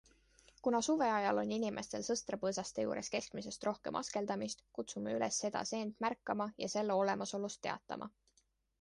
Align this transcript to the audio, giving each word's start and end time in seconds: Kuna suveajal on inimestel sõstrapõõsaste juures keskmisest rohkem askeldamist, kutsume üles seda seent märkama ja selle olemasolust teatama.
Kuna 0.67 0.77
suveajal 0.85 1.41
on 1.41 1.51
inimestel 1.57 2.05
sõstrapõõsaste 2.07 2.87
juures 2.87 3.13
keskmisest 3.17 3.69
rohkem 3.71 4.01
askeldamist, 4.01 4.67
kutsume 4.79 5.17
üles 5.21 5.41
seda 5.47 5.65
seent 5.75 5.97
märkama 6.07 6.53
ja 6.65 6.75
selle 6.79 7.01
olemasolust 7.07 7.67
teatama. 7.69 8.15